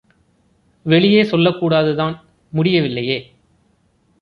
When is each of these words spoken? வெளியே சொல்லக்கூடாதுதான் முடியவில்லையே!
வெளியே 0.85 1.21
சொல்லக்கூடாதுதான் 1.23 2.15
முடியவில்லையே! 2.53 3.19